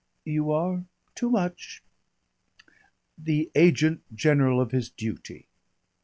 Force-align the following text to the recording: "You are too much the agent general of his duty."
"You 0.25 0.49
are 0.49 0.85
too 1.13 1.29
much 1.29 1.83
the 3.19 3.51
agent 3.53 4.01
general 4.15 4.59
of 4.59 4.71
his 4.71 4.89
duty." 4.89 5.47